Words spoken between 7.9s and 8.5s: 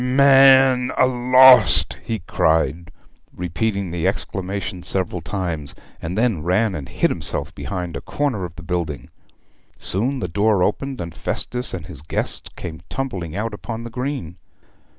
a corner